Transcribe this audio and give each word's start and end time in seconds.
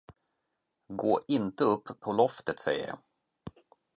Gå 0.89 1.21
inte 1.27 1.63
upp 1.63 1.99
på 1.99 2.13
loftet, 2.13 2.59
säger 2.59 2.87
jag. 2.87 2.97